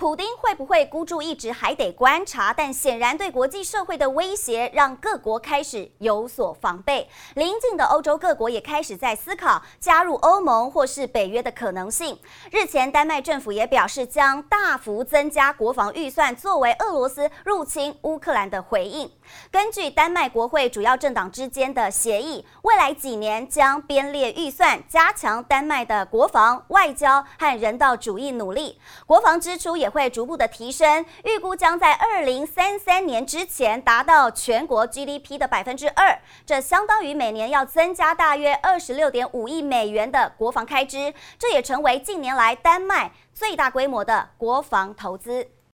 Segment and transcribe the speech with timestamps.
[0.00, 7.06] 普丁会不会孤注一掷还得观察，但显然对国际社会的威胁让各国开始有所防备。
[7.34, 12.18] 邻近的欧洲各国也开始在思考加入欧盟或是北约的可能性。
[12.50, 19.12] 日前，丹麦政府也表示将大幅增加国防预算，作为俄罗斯入侵乌克兰的回应。
[19.50, 28.80] 根据丹麦国会主要政党之间的协议，未来几年将编列预算，加强丹麦的国防、外交和人道主义努力。
[29.04, 45.48] 国防支出也会逐步的提升，预估将在二零三三年之前达到全国 GDP 的百分之二，这相当于每年要增加大约二十六点五亿美元的国防开支，这也成为近年来丹麦最大规模的国防投资。